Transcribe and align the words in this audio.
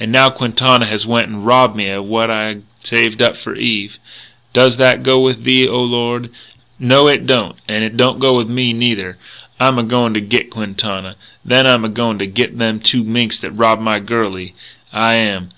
And 0.00 0.10
now 0.10 0.28
Quintana 0.28 0.86
has 0.86 1.06
went 1.06 1.28
and 1.28 1.46
robbed 1.46 1.76
me 1.76 1.88
of 1.88 2.04
what 2.04 2.32
I'd 2.32 2.64
saved 2.82 3.22
up 3.22 3.36
for 3.36 3.54
Eve.... 3.54 4.00
Does 4.52 4.76
that 4.76 5.04
go 5.04 5.20
with 5.20 5.44
Thee, 5.44 5.68
O 5.68 5.80
Lord? 5.80 6.30
No, 6.80 7.06
it 7.06 7.26
don't. 7.28 7.54
And 7.68 7.84
it 7.84 7.96
don't 7.96 8.18
go 8.18 8.36
with 8.36 8.48
me, 8.50 8.72
neither. 8.72 9.18
I'm 9.60 9.78
a 9.78 9.84
goin' 9.84 10.14
to 10.14 10.20
git 10.20 10.50
Quintana. 10.50 11.14
Then 11.44 11.64
I'm 11.64 11.84
a 11.84 11.88
goin' 11.88 12.18
to 12.18 12.26
git 12.26 12.58
them 12.58 12.80
two 12.80 13.04
minks 13.04 13.38
that 13.38 13.52
robbed 13.52 13.80
my 13.80 14.00
girlie, 14.00 14.52
I 14.92 15.14
am!... 15.14 15.50